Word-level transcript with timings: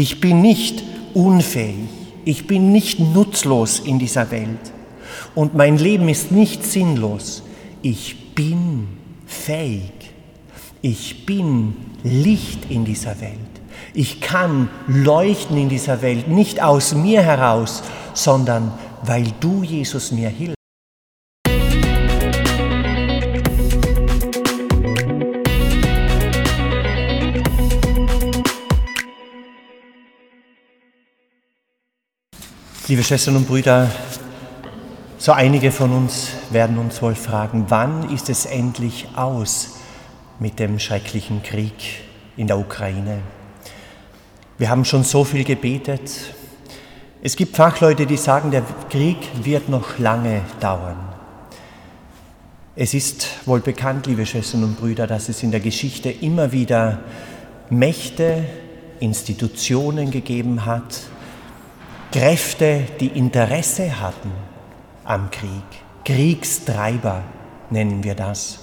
Ich 0.00 0.20
bin 0.20 0.42
nicht 0.42 0.84
unfähig. 1.12 1.88
Ich 2.24 2.46
bin 2.46 2.70
nicht 2.70 3.00
nutzlos 3.00 3.80
in 3.80 3.98
dieser 3.98 4.30
Welt. 4.30 4.72
Und 5.34 5.56
mein 5.56 5.76
Leben 5.76 6.08
ist 6.08 6.30
nicht 6.30 6.64
sinnlos. 6.64 7.42
Ich 7.82 8.32
bin 8.32 8.86
fähig. 9.26 9.90
Ich 10.82 11.26
bin 11.26 11.74
Licht 12.04 12.70
in 12.70 12.84
dieser 12.84 13.20
Welt. 13.20 13.32
Ich 13.92 14.20
kann 14.20 14.70
leuchten 14.86 15.56
in 15.56 15.68
dieser 15.68 16.00
Welt, 16.00 16.28
nicht 16.28 16.62
aus 16.62 16.94
mir 16.94 17.22
heraus, 17.22 17.82
sondern 18.14 18.70
weil 19.02 19.26
du, 19.40 19.64
Jesus, 19.64 20.12
mir 20.12 20.28
hilfst. 20.28 20.57
Liebe 32.88 33.04
Schwestern 33.04 33.36
und 33.36 33.46
Brüder, 33.46 33.90
so 35.18 35.32
einige 35.32 35.72
von 35.72 35.92
uns 35.92 36.30
werden 36.48 36.78
uns 36.78 37.02
wohl 37.02 37.14
fragen, 37.14 37.66
wann 37.68 38.08
ist 38.14 38.30
es 38.30 38.46
endlich 38.46 39.08
aus 39.14 39.76
mit 40.38 40.58
dem 40.58 40.78
schrecklichen 40.78 41.42
Krieg 41.42 41.74
in 42.38 42.46
der 42.46 42.58
Ukraine? 42.58 43.18
Wir 44.56 44.70
haben 44.70 44.86
schon 44.86 45.04
so 45.04 45.24
viel 45.24 45.44
gebetet. 45.44 46.10
Es 47.20 47.36
gibt 47.36 47.56
Fachleute, 47.56 48.06
die 48.06 48.16
sagen, 48.16 48.50
der 48.50 48.62
Krieg 48.88 49.18
wird 49.42 49.68
noch 49.68 49.98
lange 49.98 50.40
dauern. 50.58 50.96
Es 52.74 52.94
ist 52.94 53.26
wohl 53.44 53.60
bekannt, 53.60 54.06
liebe 54.06 54.24
Schwestern 54.24 54.64
und 54.64 54.80
Brüder, 54.80 55.06
dass 55.06 55.28
es 55.28 55.42
in 55.42 55.50
der 55.50 55.60
Geschichte 55.60 56.08
immer 56.08 56.52
wieder 56.52 57.00
Mächte, 57.68 58.46
Institutionen 58.98 60.10
gegeben 60.10 60.64
hat, 60.64 61.02
Kräfte, 62.10 62.84
die 63.00 63.08
Interesse 63.08 64.00
hatten 64.00 64.32
am 65.04 65.30
Krieg. 65.30 65.50
Kriegstreiber 66.06 67.22
nennen 67.68 68.02
wir 68.02 68.14
das. 68.14 68.60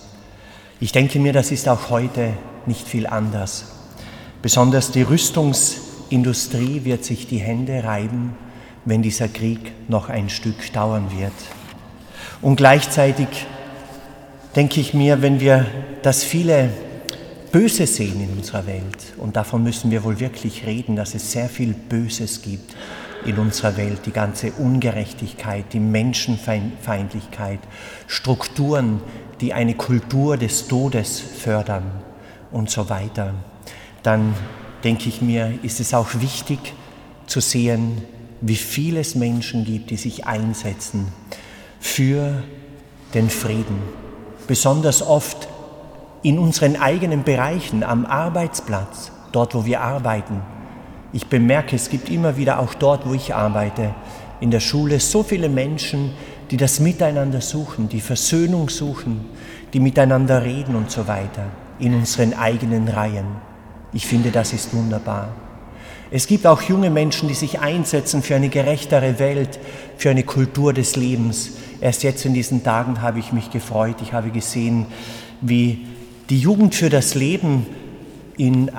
Ich 0.79 0.91
denke 0.91 1.19
mir, 1.19 1.31
das 1.31 1.51
ist 1.51 1.69
auch 1.69 1.91
heute 1.91 2.33
nicht 2.65 2.87
viel 2.87 3.05
anders. 3.05 3.73
Besonders 4.41 4.91
die 4.91 5.03
Rüstungsindustrie 5.03 6.85
wird 6.85 7.05
sich 7.05 7.27
die 7.27 7.37
Hände 7.37 7.83
reiben, 7.83 8.35
wenn 8.83 9.03
dieser 9.03 9.27
Krieg 9.27 9.73
noch 9.89 10.09
ein 10.09 10.29
Stück 10.29 10.73
dauern 10.73 11.11
wird. 11.15 11.33
Und 12.41 12.55
gleichzeitig 12.55 13.27
denke 14.55 14.81
ich 14.81 14.95
mir, 14.95 15.21
wenn 15.21 15.39
wir 15.39 15.67
das 16.01 16.23
viele 16.23 16.71
Böse 17.51 17.85
sehen 17.85 18.21
in 18.21 18.37
unserer 18.37 18.65
Welt, 18.65 19.13
und 19.17 19.35
davon 19.35 19.61
müssen 19.63 19.91
wir 19.91 20.03
wohl 20.03 20.19
wirklich 20.19 20.65
reden, 20.65 20.95
dass 20.95 21.13
es 21.13 21.31
sehr 21.31 21.47
viel 21.47 21.73
Böses 21.73 22.41
gibt, 22.41 22.75
in 23.25 23.37
unserer 23.37 23.77
Welt, 23.77 24.05
die 24.05 24.11
ganze 24.11 24.51
Ungerechtigkeit, 24.51 25.65
die 25.73 25.79
Menschenfeindlichkeit, 25.79 27.59
Strukturen, 28.07 29.01
die 29.41 29.53
eine 29.53 29.75
Kultur 29.75 30.37
des 30.37 30.67
Todes 30.67 31.19
fördern 31.19 31.91
und 32.51 32.69
so 32.69 32.89
weiter, 32.89 33.33
dann 34.03 34.33
denke 34.83 35.09
ich 35.09 35.21
mir, 35.21 35.57
ist 35.63 35.79
es 35.79 35.93
auch 35.93 36.09
wichtig 36.21 36.59
zu 37.25 37.39
sehen, 37.39 38.03
wie 38.41 38.55
viele 38.55 38.99
es 38.99 39.15
Menschen 39.15 39.65
gibt, 39.65 39.89
die 39.89 39.97
sich 39.97 40.27
einsetzen 40.27 41.07
für 41.79 42.43
den 43.13 43.29
Frieden, 43.29 43.81
besonders 44.47 45.01
oft 45.01 45.47
in 46.21 46.39
unseren 46.39 46.75
eigenen 46.75 47.23
Bereichen, 47.23 47.83
am 47.83 48.05
Arbeitsplatz, 48.05 49.11
dort 49.31 49.55
wo 49.55 49.65
wir 49.65 49.81
arbeiten, 49.81 50.41
ich 51.15 51.27
bemerke, 51.27 51.77
es 51.77 51.89
gibt 51.89 52.09
immer 52.09 52.35
wieder 52.35 52.59
auch 52.59 52.73
dort, 52.73 53.07
wo 53.07 53.13
ich 53.13 53.33
arbeite, 53.33 53.95
in 54.41 54.51
der 54.51 54.59
Schule, 54.59 54.99
so 54.99 55.23
viele 55.23 55.47
Menschen, 55.47 56.11
die 56.51 56.57
das 56.57 56.81
Miteinander 56.81 57.39
suchen, 57.39 57.87
die 57.87 58.01
Versöhnung 58.01 58.67
suchen, 58.67 59.21
die 59.71 59.79
miteinander 59.79 60.43
reden 60.43 60.75
und 60.75 60.91
so 60.91 61.07
weiter, 61.07 61.45
in 61.79 61.93
unseren 61.93 62.33
eigenen 62.33 62.89
Reihen. 62.89 63.27
Ich 63.93 64.05
finde, 64.05 64.29
das 64.29 64.51
ist 64.51 64.73
wunderbar. 64.73 65.29
Es 66.11 66.27
gibt 66.27 66.45
auch 66.45 66.61
junge 66.61 66.89
Menschen, 66.89 67.29
die 67.29 67.33
sich 67.33 67.61
einsetzen 67.61 68.21
für 68.21 68.35
eine 68.35 68.49
gerechtere 68.49 69.17
Welt, 69.17 69.57
für 69.97 70.09
eine 70.09 70.23
Kultur 70.23 70.73
des 70.73 70.97
Lebens. 70.97 71.51
Erst 71.79 72.03
jetzt 72.03 72.25
in 72.25 72.33
diesen 72.33 72.61
Tagen 72.61 73.01
habe 73.01 73.19
ich 73.19 73.31
mich 73.31 73.51
gefreut. 73.51 74.01
Ich 74.01 74.11
habe 74.11 74.31
gesehen, 74.31 74.87
wie 75.39 75.87
die 76.29 76.39
Jugend 76.39 76.75
für 76.75 76.89
das 76.89 77.15
Leben 77.15 77.67
in 78.35 78.69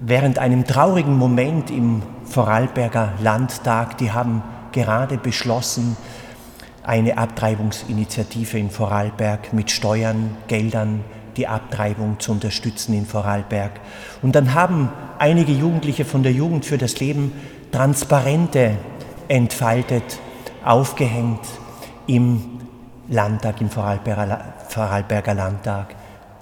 während 0.00 0.38
einem 0.38 0.66
traurigen 0.66 1.16
Moment 1.16 1.70
im 1.70 2.02
Vorarlberger 2.24 3.12
Landtag, 3.22 3.98
die 3.98 4.12
haben 4.12 4.42
gerade 4.72 5.18
beschlossen, 5.18 5.96
eine 6.82 7.18
Abtreibungsinitiative 7.18 8.58
in 8.58 8.70
Vorarlberg 8.70 9.52
mit 9.52 9.70
Steuern, 9.70 10.36
Geldern, 10.48 11.04
die 11.36 11.46
Abtreibung 11.46 12.18
zu 12.18 12.32
unterstützen 12.32 12.94
in 12.94 13.06
Vorarlberg. 13.06 13.72
Und 14.22 14.34
dann 14.34 14.54
haben 14.54 14.90
einige 15.18 15.52
Jugendliche 15.52 16.04
von 16.04 16.22
der 16.22 16.32
Jugend 16.32 16.64
für 16.64 16.78
das 16.78 16.98
Leben 16.98 17.32
Transparente 17.70 18.78
entfaltet, 19.28 20.18
aufgehängt 20.64 21.46
im 22.06 22.60
Landtag, 23.08 23.60
im 23.60 23.70
Vorarlberger, 23.70 24.54
Vorarlberger 24.68 25.34
Landtag. 25.34 25.94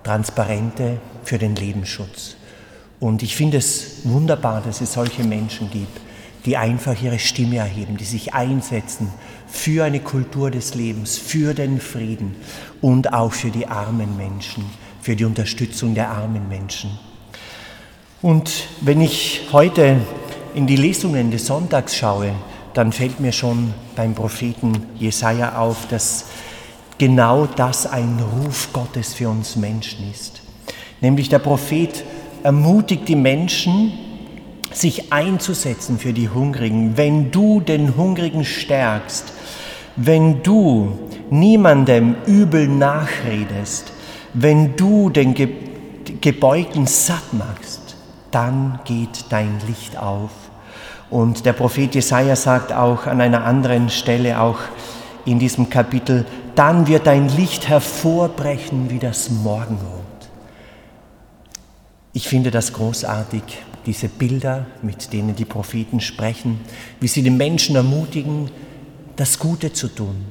Transparente 0.03 0.99
für 1.23 1.37
den 1.37 1.55
Lebensschutz. 1.55 2.38
Und 3.00 3.22
ich 3.22 3.36
finde 3.36 3.59
es 3.59 4.00
wunderbar, 4.04 4.60
dass 4.60 4.81
es 4.81 4.92
solche 4.92 5.22
Menschen 5.22 5.70
gibt, 5.70 6.00
die 6.44 6.56
einfach 6.56 7.00
ihre 7.03 7.19
Stimme 7.19 7.56
erheben, 7.56 7.97
die 7.97 8.04
sich 8.04 8.34
einsetzen 8.34 9.12
für 9.47 9.84
eine 9.84 10.00
Kultur 10.00 10.50
des 10.50 10.75
Lebens, 10.75 11.19
für 11.19 11.54
den 11.54 11.81
Frieden 11.81 12.36
und 12.81 13.12
auch 13.12 13.32
für 13.32 13.50
die 13.50 13.66
armen 13.66 14.16
Menschen, 14.16 14.64
für 15.00 15.16
die 15.16 15.25
Unterstützung 15.25 15.94
der 15.94 16.10
armen 16.10 16.48
Menschen. 16.48 16.91
Und 18.20 18.64
wenn 18.81 19.00
ich 19.00 19.42
heute 19.53 20.00
in 20.54 20.66
die 20.66 20.76
Lesungen 20.76 21.30
des 21.30 21.47
Sonntags 21.47 21.97
schaue, 21.97 22.32
dann 22.75 22.92
fällt 22.92 23.20
mir 23.20 23.32
schon 23.32 23.72
beim 23.94 24.15
Propheten 24.15 24.86
Jesaja 24.98 25.59
auf, 25.59 25.86
dass 25.88 26.26
genau 26.98 27.47
das 27.47 27.86
ein 27.86 28.19
Ruf 28.20 28.72
Gottes 28.72 29.15
für 29.15 29.28
uns 29.28 29.56
Menschen 29.56 30.10
ist. 30.10 30.42
Nämlich 31.00 31.28
der 31.28 31.38
Prophet 31.38 32.04
ermutigt 32.48 33.06
die 33.09 33.14
Menschen, 33.14 33.92
sich 34.72 35.12
einzusetzen 35.12 35.98
für 35.98 36.14
die 36.14 36.31
Hungrigen. 36.31 36.97
Wenn 36.97 37.31
du 37.31 37.60
den 37.60 37.94
Hungrigen 37.94 38.42
stärkst, 38.42 39.34
wenn 39.97 40.42
du 40.42 40.98
niemandem 41.28 42.16
übel 42.26 42.66
nachredest, 42.66 43.92
wenn 44.32 44.76
du 44.76 45.10
den 45.10 45.34
Gebeugten 46.22 46.86
satt 46.86 47.34
machst, 47.34 47.97
dann 48.31 48.80
geht 48.86 49.26
dein 49.28 49.59
Licht 49.66 49.98
auf. 49.98 50.30
Und 51.10 51.44
der 51.44 51.53
Prophet 51.53 51.94
Jesaja 51.94 52.34
sagt 52.34 52.72
auch 52.72 53.06
an 53.06 53.20
einer 53.20 53.44
anderen 53.44 53.91
Stelle, 53.91 54.41
auch 54.41 54.60
in 55.26 55.38
diesem 55.38 55.69
Kapitel, 55.69 56.25
dann 56.54 56.86
wird 56.86 57.06
dein 57.06 57.28
Licht 57.28 57.69
hervorbrechen 57.69 58.88
wie 58.88 58.98
das 58.98 59.28
Morgenrot. 59.28 60.08
Ich 62.13 62.29
finde 62.29 62.51
das 62.51 62.73
großartig, 62.73 63.43
diese 63.87 64.09
Bilder, 64.09 64.67
mit 64.83 65.13
denen 65.13 65.37
die 65.37 65.45
Propheten 65.45 66.01
sprechen, 66.01 66.61
wie 67.01 67.09
sie 67.09 67.23
den 67.23 67.37
Menschen 67.37 67.77
ermutigen, 67.77 68.51
das 69.17 69.39
Gute 69.39 69.73
zu 69.73 69.89
tun, 69.89 70.25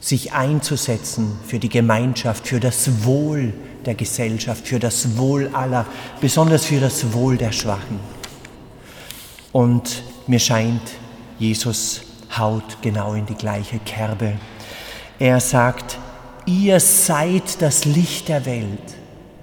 sich 0.00 0.32
einzusetzen 0.32 1.38
für 1.46 1.58
die 1.58 1.68
Gemeinschaft, 1.68 2.46
für 2.46 2.60
das 2.60 3.04
Wohl 3.04 3.52
der 3.84 3.94
Gesellschaft, 3.94 4.66
für 4.66 4.78
das 4.78 5.16
Wohl 5.16 5.48
aller, 5.52 5.86
besonders 6.20 6.64
für 6.66 6.80
das 6.80 7.12
Wohl 7.12 7.36
der 7.36 7.52
Schwachen. 7.52 8.00
Und 9.52 10.02
mir 10.26 10.38
scheint, 10.38 10.82
Jesus 11.38 12.02
haut 12.36 12.82
genau 12.82 13.14
in 13.14 13.26
die 13.26 13.34
gleiche 13.34 13.78
Kerbe. 13.78 14.34
Er 15.18 15.40
sagt, 15.40 15.98
ihr 16.44 16.80
seid 16.80 17.62
das 17.62 17.84
Licht 17.84 18.28
der 18.28 18.44
Welt. 18.44 18.96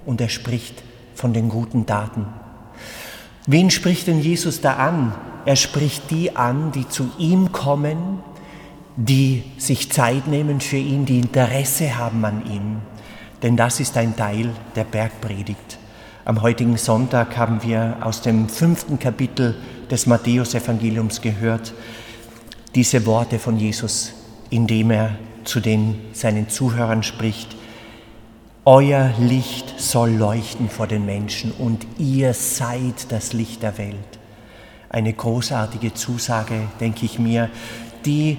Und 0.06 0.20
er 0.20 0.28
spricht 0.28 0.82
von 1.24 1.32
den 1.32 1.48
guten 1.48 1.86
Taten. 1.86 2.26
Wen 3.46 3.70
spricht 3.70 4.08
denn 4.08 4.20
Jesus 4.20 4.60
da 4.60 4.74
an? 4.74 5.14
Er 5.46 5.56
spricht 5.56 6.10
die 6.10 6.36
an, 6.36 6.70
die 6.70 6.86
zu 6.86 7.08
ihm 7.16 7.50
kommen, 7.50 8.18
die 8.96 9.42
sich 9.56 9.90
Zeit 9.90 10.28
nehmen 10.28 10.60
für 10.60 10.76
ihn, 10.76 11.06
die 11.06 11.20
Interesse 11.20 11.96
haben 11.96 12.22
an 12.26 12.42
ihm. 12.44 12.76
Denn 13.42 13.56
das 13.56 13.80
ist 13.80 13.96
ein 13.96 14.14
Teil 14.14 14.50
der 14.76 14.84
Bergpredigt. 14.84 15.78
Am 16.26 16.42
heutigen 16.42 16.76
Sonntag 16.76 17.38
haben 17.38 17.62
wir 17.62 17.96
aus 18.02 18.20
dem 18.20 18.50
fünften 18.50 18.98
Kapitel 18.98 19.56
des 19.90 20.04
Matthäusevangeliums 20.04 21.22
gehört, 21.22 21.72
diese 22.74 23.06
Worte 23.06 23.38
von 23.38 23.56
Jesus, 23.56 24.12
indem 24.50 24.90
er 24.90 25.16
zu 25.44 25.60
den 25.60 25.96
seinen 26.12 26.50
Zuhörern 26.50 27.02
spricht. 27.02 27.56
Euer 28.66 29.12
Licht 29.18 29.78
soll 29.78 30.12
leuchten 30.12 30.70
vor 30.70 30.86
den 30.86 31.04
Menschen 31.04 31.52
und 31.52 31.86
ihr 31.98 32.32
seid 32.32 33.12
das 33.12 33.34
Licht 33.34 33.62
der 33.62 33.76
Welt. 33.76 33.96
eine 34.88 35.12
großartige 35.12 35.92
Zusage, 35.92 36.68
denke 36.78 37.04
ich 37.04 37.18
mir, 37.18 37.50
die 38.06 38.38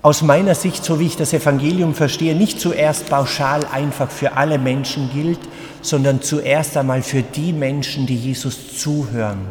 aus 0.00 0.22
meiner 0.22 0.54
Sicht, 0.54 0.82
so 0.82 0.98
wie 0.98 1.06
ich 1.06 1.16
das 1.16 1.34
Evangelium 1.34 1.94
verstehe, 1.94 2.34
nicht 2.34 2.58
zuerst 2.58 3.10
pauschal 3.10 3.66
einfach 3.70 4.10
für 4.10 4.32
alle 4.32 4.58
Menschen 4.58 5.10
gilt, 5.12 5.40
sondern 5.82 6.22
zuerst 6.22 6.76
einmal 6.78 7.02
für 7.02 7.22
die 7.22 7.52
Menschen, 7.52 8.06
die 8.06 8.16
Jesus 8.16 8.78
zuhören. 8.78 9.48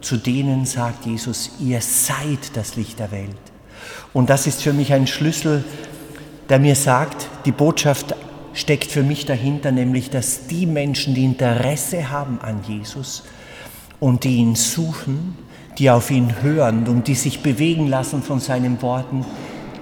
Zu 0.00 0.16
denen 0.16 0.64
sagt 0.64 1.04
Jesus, 1.04 1.52
ihr 1.60 1.82
seid 1.82 2.56
das 2.56 2.76
Licht 2.76 2.98
der 2.98 3.12
Welt. 3.12 3.36
Und 4.14 4.30
das 4.30 4.46
ist 4.46 4.62
für 4.62 4.72
mich 4.72 4.94
ein 4.94 5.06
Schlüssel, 5.06 5.62
der 6.48 6.58
mir 6.58 6.74
sagt, 6.74 7.28
die 7.44 7.52
Botschaft 7.52 8.14
steckt 8.54 8.90
für 8.90 9.02
mich 9.02 9.24
dahinter, 9.24 9.72
nämlich 9.72 10.10
dass 10.10 10.46
die 10.46 10.66
Menschen, 10.66 11.14
die 11.14 11.24
Interesse 11.24 12.10
haben 12.10 12.40
an 12.40 12.60
Jesus 12.66 13.24
und 14.00 14.24
die 14.24 14.36
ihn 14.36 14.54
suchen, 14.54 15.36
die 15.78 15.90
auf 15.90 16.10
ihn 16.10 16.42
hören 16.42 16.86
und 16.86 17.08
die 17.08 17.14
sich 17.14 17.40
bewegen 17.40 17.86
lassen 17.86 18.22
von 18.22 18.40
seinen 18.40 18.82
Worten, 18.82 19.24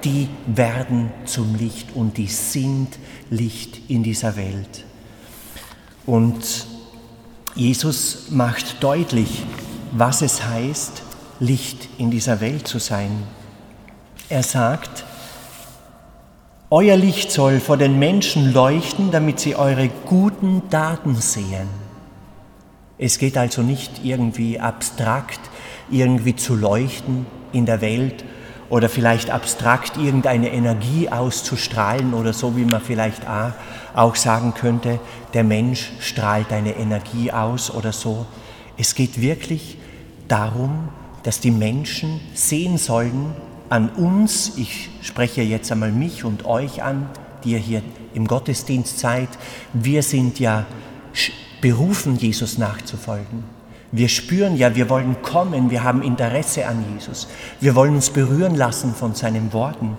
die 0.05 0.28
werden 0.46 1.11
zum 1.25 1.55
Licht 1.56 1.88
und 1.94 2.17
die 2.17 2.28
sind 2.28 2.88
Licht 3.28 3.81
in 3.88 4.02
dieser 4.02 4.37
Welt. 4.37 4.84
Und 6.06 6.67
Jesus 7.55 8.31
macht 8.31 8.82
deutlich, 8.82 9.44
was 9.93 10.22
es 10.22 10.46
heißt, 10.46 11.02
Licht 11.40 11.88
in 11.99 12.11
dieser 12.11 12.40
Welt 12.40 12.67
zu 12.69 12.78
sein. 12.78 13.11
Er 14.28 14.43
sagt, 14.43 15.05
euer 16.72 16.96
Licht 16.96 17.32
soll 17.32 17.58
vor 17.58 17.76
den 17.76 17.99
Menschen 17.99 18.52
leuchten, 18.52 19.11
damit 19.11 19.40
sie 19.40 19.56
eure 19.56 19.88
guten 20.06 20.70
Taten 20.70 21.17
sehen. 21.17 21.69
Es 22.96 23.19
geht 23.19 23.37
also 23.37 23.62
nicht 23.62 24.05
irgendwie 24.05 24.61
abstrakt, 24.61 25.40
irgendwie 25.90 26.37
zu 26.37 26.55
leuchten 26.55 27.26
in 27.52 27.67
der 27.67 27.81
Welt 27.81 28.25
oder 28.69 28.88
vielleicht 28.88 29.31
abstrakt 29.31 29.96
irgendeine 29.96 30.52
Energie 30.52 31.08
auszustrahlen 31.08 32.14
oder 32.14 32.32
so, 32.32 32.56
wie 32.56 32.64
man 32.64 32.81
vielleicht 32.81 33.22
auch 33.96 34.14
sagen 34.14 34.55
könnte, 34.55 35.00
der 35.34 35.43
Mensch 35.43 35.90
strahlt 35.99 36.52
eine 36.52 36.76
Energie 36.76 37.32
aus 37.32 37.72
oder 37.72 37.93
so. 37.93 38.26
Es 38.78 38.94
geht 38.94 39.20
wirklich 39.20 39.76
darum, 40.28 40.90
dass 41.25 41.40
die 41.40 41.50
Menschen 41.50 42.20
sehen 42.34 42.78
sollen 42.78 43.34
an 43.70 43.88
uns, 43.88 44.52
ich 44.56 44.90
spreche 45.00 45.43
jetzt 45.43 45.72
einmal 45.72 45.93
mich 45.93 46.25
und 46.25 46.44
euch 46.44 46.82
an, 46.82 47.08
die 47.44 47.52
ihr 47.52 47.58
hier 47.58 47.82
im 48.12 48.26
Gottesdienst 48.26 48.99
seid, 48.99 49.28
wir 49.72 50.02
sind 50.02 50.40
ja 50.40 50.67
berufen, 51.61 52.17
Jesus 52.17 52.58
nachzufolgen. 52.58 53.44
Wir 53.93 54.08
spüren 54.08 54.56
ja, 54.56 54.75
wir 54.75 54.88
wollen 54.88 55.22
kommen, 55.22 55.70
wir 55.70 55.82
haben 55.82 56.02
Interesse 56.02 56.67
an 56.67 56.84
Jesus. 56.93 57.28
Wir 57.61 57.75
wollen 57.75 57.94
uns 57.94 58.11
berühren 58.11 58.56
lassen 58.56 58.94
von 58.94 59.14
seinen 59.14 59.52
Worten. 59.52 59.96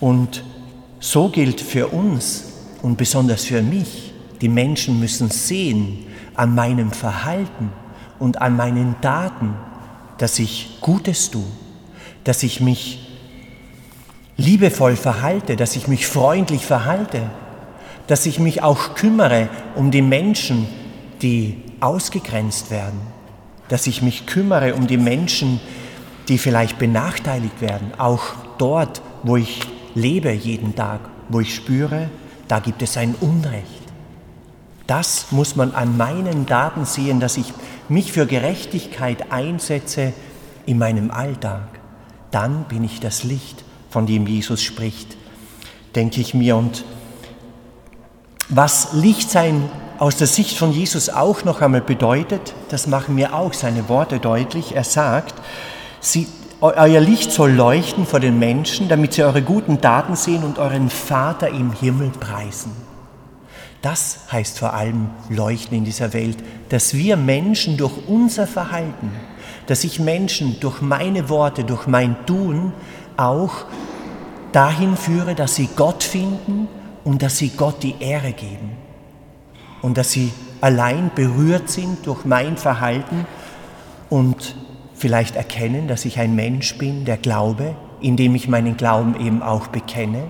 Und 0.00 0.44
so 1.00 1.28
gilt 1.28 1.60
für 1.60 1.88
uns 1.88 2.44
und 2.82 2.96
besonders 2.98 3.44
für 3.44 3.62
mich, 3.62 4.12
die 4.40 4.48
Menschen 4.48 5.00
müssen 5.00 5.30
sehen 5.30 6.06
an 6.34 6.54
meinem 6.54 6.90
Verhalten 6.90 7.70
und 8.18 8.40
an 8.40 8.56
meinen 8.56 9.00
Taten, 9.00 9.54
dass 10.18 10.38
ich 10.38 10.78
Gutes 10.80 11.30
tue, 11.30 11.42
dass 12.24 12.42
ich 12.42 12.60
mich 12.60 12.98
liebevoll 14.36 14.96
verhalte, 14.96 15.56
dass 15.56 15.76
ich 15.76 15.88
mich 15.88 16.06
freundlich 16.06 16.64
verhalte, 16.64 17.22
dass 18.06 18.26
ich 18.26 18.38
mich 18.38 18.62
auch 18.62 18.94
kümmere 18.94 19.48
um 19.74 19.90
die 19.90 20.02
Menschen, 20.02 20.66
die 21.20 21.56
ausgegrenzt 21.80 22.70
werden, 22.70 23.00
dass 23.68 23.86
ich 23.86 24.02
mich 24.02 24.26
kümmere 24.26 24.74
um 24.74 24.86
die 24.86 24.96
Menschen, 24.96 25.60
die 26.28 26.38
vielleicht 26.38 26.78
benachteiligt 26.78 27.60
werden, 27.60 27.92
auch 27.98 28.22
dort, 28.58 29.02
wo 29.22 29.36
ich 29.36 29.60
lebe 29.94 30.32
jeden 30.32 30.74
Tag, 30.74 31.00
wo 31.28 31.40
ich 31.40 31.54
spüre, 31.54 32.10
da 32.48 32.60
gibt 32.60 32.82
es 32.82 32.96
ein 32.96 33.14
Unrecht. 33.20 33.82
Das 34.86 35.26
muss 35.30 35.56
man 35.56 35.72
an 35.72 35.96
meinen 35.96 36.46
Daten 36.46 36.84
sehen, 36.84 37.20
dass 37.20 37.36
ich 37.36 37.52
mich 37.88 38.12
für 38.12 38.26
Gerechtigkeit 38.26 39.30
einsetze 39.30 40.12
in 40.66 40.78
meinem 40.78 41.10
Alltag. 41.10 41.81
Dann 42.32 42.64
bin 42.64 42.82
ich 42.82 42.98
das 42.98 43.22
Licht, 43.22 43.62
von 43.90 44.06
dem 44.06 44.26
Jesus 44.26 44.62
spricht, 44.62 45.16
denke 45.94 46.20
ich 46.20 46.34
mir. 46.34 46.56
Und 46.56 46.84
was 48.48 48.94
Licht 48.94 49.30
sein 49.30 49.70
aus 49.98 50.16
der 50.16 50.26
Sicht 50.26 50.58
von 50.58 50.72
Jesus 50.72 51.10
auch 51.10 51.44
noch 51.44 51.60
einmal 51.60 51.82
bedeutet, 51.82 52.54
das 52.70 52.88
machen 52.88 53.14
mir 53.14 53.34
auch 53.34 53.52
seine 53.52 53.88
Worte 53.88 54.18
deutlich. 54.18 54.74
Er 54.74 54.82
sagt, 54.82 55.34
sie, 56.00 56.26
euer 56.60 57.00
Licht 57.00 57.30
soll 57.30 57.52
leuchten 57.52 58.06
vor 58.06 58.18
den 58.18 58.38
Menschen, 58.38 58.88
damit 58.88 59.12
sie 59.12 59.22
eure 59.22 59.42
guten 59.42 59.80
Taten 59.80 60.16
sehen 60.16 60.42
und 60.42 60.58
euren 60.58 60.90
Vater 60.90 61.48
im 61.48 61.72
Himmel 61.72 62.10
preisen. 62.10 62.72
Das 63.82 64.20
heißt 64.30 64.60
vor 64.60 64.74
allem 64.74 65.10
Leuchten 65.28 65.76
in 65.76 65.84
dieser 65.84 66.12
Welt, 66.12 66.38
dass 66.68 66.94
wir 66.94 67.16
Menschen 67.16 67.76
durch 67.76 67.92
unser 68.06 68.46
Verhalten, 68.46 69.10
dass 69.66 69.82
ich 69.82 69.98
Menschen 69.98 70.60
durch 70.60 70.80
meine 70.80 71.28
Worte, 71.28 71.64
durch 71.64 71.88
mein 71.88 72.24
Tun 72.24 72.72
auch 73.16 73.66
dahin 74.52 74.96
führe, 74.96 75.34
dass 75.34 75.56
sie 75.56 75.68
Gott 75.74 76.04
finden 76.04 76.68
und 77.02 77.22
dass 77.22 77.38
sie 77.38 77.50
Gott 77.50 77.82
die 77.82 77.96
Ehre 77.98 78.32
geben. 78.32 78.70
Und 79.82 79.98
dass 79.98 80.12
sie 80.12 80.32
allein 80.60 81.10
berührt 81.12 81.68
sind 81.68 82.06
durch 82.06 82.24
mein 82.24 82.56
Verhalten 82.56 83.26
und 84.08 84.54
vielleicht 84.94 85.34
erkennen, 85.34 85.88
dass 85.88 86.04
ich 86.04 86.20
ein 86.20 86.36
Mensch 86.36 86.78
bin, 86.78 87.04
der 87.04 87.16
glaube, 87.16 87.74
indem 88.00 88.36
ich 88.36 88.46
meinen 88.46 88.76
Glauben 88.76 89.18
eben 89.18 89.42
auch 89.42 89.66
bekenne. 89.66 90.24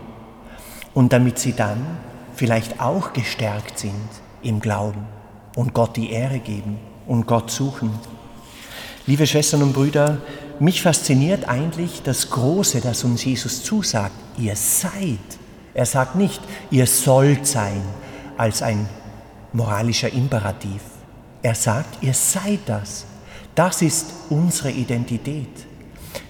Und 0.95 1.13
damit 1.13 1.39
sie 1.39 1.53
dann 1.53 1.99
vielleicht 2.35 2.81
auch 2.81 3.13
gestärkt 3.13 3.79
sind 3.79 4.09
im 4.43 4.61
Glauben 4.61 5.07
und 5.57 5.75
Gott 5.75 5.97
die 5.97 6.11
Ehre 6.11 6.39
geben 6.39 6.79
und 7.07 7.27
Gott 7.27 7.51
suchen. 7.51 7.93
Liebe 9.07 9.27
Schwestern 9.27 9.63
und 9.63 9.73
Brüder, 9.73 10.19
mich 10.61 10.83
fasziniert 10.83 11.49
eigentlich 11.49 12.03
das 12.03 12.31
Große, 12.31 12.81
das 12.81 13.05
uns 13.05 13.25
Jesus 13.25 13.65
zusagt. 13.65 14.15
Ihr 14.39 14.55
seid. 14.55 15.19
Er 15.75 15.87
sagt 15.87 16.15
nicht, 16.15 16.41
ihr 16.71 16.87
sollt 16.87 17.47
sein 17.47 17.83
als 18.37 18.63
ein 18.63 18.89
moralischer 19.53 20.13
Imperativ. 20.13 20.83
Er 21.43 21.55
sagt, 21.55 22.03
ihr 22.03 22.15
seid 22.15 22.61
das. 22.67 23.07
Das 23.55 23.83
ist 23.83 24.07
unsere 24.31 24.71
Identität. 24.71 25.67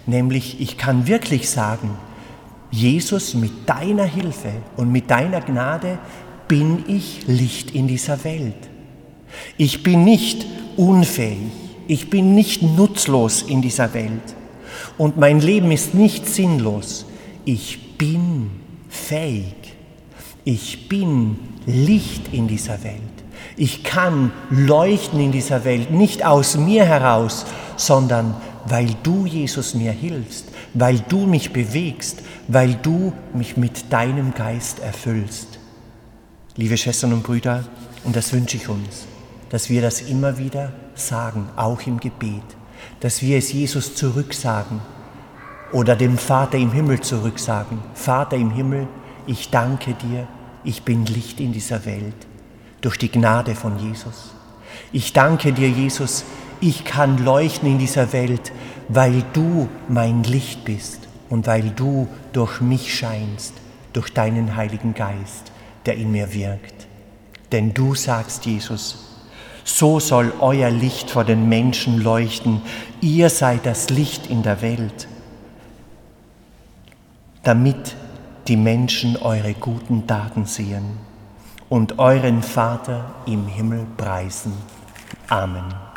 Nämlich, 0.07 0.61
ich 0.61 0.79
kann 0.79 1.07
wirklich 1.07 1.51
sagen, 1.51 1.91
Jesus, 2.73 3.35
mit 3.35 3.69
deiner 3.69 4.05
Hilfe 4.05 4.51
und 4.77 4.91
mit 4.91 5.11
deiner 5.11 5.43
Gnade 5.43 5.99
bin 6.49 6.85
ich 6.89 7.27
Licht 7.27 7.73
in 7.73 7.87
dieser 7.87 8.25
Welt. 8.25 8.57
Ich 9.59 9.83
bin 9.83 10.05
nicht 10.05 10.47
unfähig, 10.77 11.53
ich 11.87 12.11
bin 12.11 12.35
nicht 12.35 12.63
nutzlos 12.63 13.43
in 13.43 13.61
dieser 13.63 13.93
Welt 13.95 14.35
und 14.99 15.19
mein 15.19 15.41
Leben 15.41 15.71
ist 15.71 15.95
nicht 15.95 16.27
sinnlos. 16.27 17.05
Ich 17.45 17.99
bin 17.99 18.51
fähig, 18.89 19.55
ich 20.45 20.89
bin 20.89 21.39
Licht 21.67 22.33
in 22.33 22.49
dieser 22.49 22.83
Welt. 22.83 23.01
Ich 23.57 23.85
kann 23.85 24.33
leuchten 24.51 25.21
in 25.21 25.33
dieser 25.33 25.65
Welt, 25.65 25.91
nicht 25.91 26.25
aus 26.25 26.57
mir 26.57 26.85
heraus, 26.85 27.45
sondern 27.77 28.35
weil 28.67 28.95
du, 29.03 29.27
Jesus, 29.27 29.75
mir 29.75 29.93
hilfst, 29.93 30.47
weil 30.75 31.01
du 31.09 31.27
mich 31.27 31.53
bewegst, 31.53 32.23
weil 32.49 32.75
du 32.75 33.13
mich 33.35 33.57
mit 33.57 33.93
deinem 33.93 34.35
Geist 34.35 34.81
erfüllst. 34.81 35.59
Liebe 36.57 36.77
Schwestern 36.77 37.13
und 37.13 37.23
Brüder, 37.23 37.65
und 38.05 38.17
das 38.17 38.33
wünsche 38.33 38.57
ich 38.57 38.69
uns, 38.69 39.07
dass 39.51 39.71
wir 39.71 39.83
das 39.83 40.01
immer 40.01 40.39
wieder 40.39 40.73
sagen, 40.95 41.49
auch 41.57 41.81
im 41.87 41.99
Gebet, 41.99 42.43
dass 43.01 43.23
wir 43.23 43.39
es 43.39 43.53
Jesus 43.53 43.95
zurücksagen 43.95 44.81
oder 45.73 45.97
dem 45.97 46.19
Vater 46.19 46.59
im 46.59 46.73
Himmel 46.73 47.01
zurücksagen. 47.01 47.79
Vater 47.95 48.37
im 48.37 48.51
Himmel, 48.51 48.87
ich 49.27 49.51
danke 49.51 49.95
dir, 49.95 50.27
ich 50.65 50.83
bin 50.83 51.07
Licht 51.07 51.41
in 51.41 51.53
dieser 51.53 51.85
Welt 51.85 52.15
durch 52.81 52.99
die 52.99 53.11
Gnade 53.11 53.55
von 53.55 53.79
Jesus. 53.79 54.33
Ich 54.93 55.13
danke 55.13 55.53
dir, 55.53 55.69
Jesus, 55.69 56.25
ich 56.63 56.85
kann 56.85 57.19
leuchten 57.19 57.69
in 57.69 57.79
dieser 57.79 58.13
Welt, 58.13 58.53
weil 58.89 59.25
du 59.33 59.69
mein 59.89 60.23
Licht 60.23 60.65
bist 60.65 61.09
und 61.29 61.49
weil 61.49 61.71
du 61.71 62.07
durch 62.33 62.61
mich 62.61 62.97
scheinst, 62.97 63.53
durch 63.93 64.15
deinen 64.15 64.55
Heiligen 64.55 64.95
Geist, 64.95 65.51
der 65.87 65.97
in 65.97 66.13
mir 66.13 66.33
wirkt. 66.33 66.87
Denn 67.51 67.75
du 67.75 67.97
sagst, 67.97 68.47
Jesus, 68.47 69.19
so 69.65 69.99
soll 69.99 70.33
euer 70.39 70.71
Licht 70.71 71.11
vor 71.11 71.25
den 71.25 71.49
Menschen 71.49 72.01
leuchten, 72.01 72.63
ihr 73.01 73.29
seid 73.29 73.67
das 73.67 73.91
Licht 73.91 74.29
in 74.29 74.45
der 74.45 74.63
Welt, 74.63 75.09
damit 77.43 77.97
die 78.47 78.57
Menschen 78.57 79.17
eure 79.17 79.55
guten 79.55 80.07
Taten 80.07 80.47
sehen 80.47 80.99
und 81.69 81.99
euren 81.99 82.41
Vater 82.41 83.17
im 83.27 83.49
Himmel 83.49 83.85
preisen. 83.97 84.53
Amen. 85.29 85.92